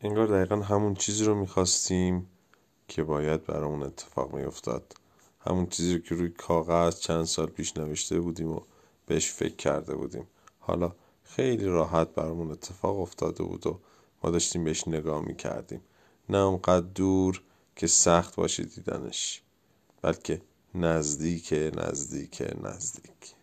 [0.00, 2.28] انگار دقیقا همون چیزی رو می‌خواستیم
[2.88, 4.94] که باید برامون اتفاق میافتاد.
[5.40, 8.60] همون چیزی رو که روی کاغذ چند سال پیش نوشته بودیم و
[9.06, 10.26] بهش فکر کرده بودیم.
[10.58, 10.92] حالا
[11.24, 13.80] خیلی راحت برامون اتفاق افتاده بود و
[14.22, 15.80] ما داشتیم بهش نگاه می‌کردیم.
[16.28, 17.42] نه اونقدر دور
[17.76, 19.42] که سخت باشه دیدنش
[20.02, 20.42] بلکه
[20.74, 23.37] نزدیک نزدیک نزدیک.